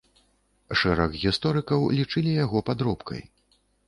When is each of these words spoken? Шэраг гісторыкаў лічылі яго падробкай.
Шэраг 0.79 1.11
гісторыкаў 1.23 1.85
лічылі 1.97 2.31
яго 2.45 2.63
падробкай. 2.71 3.21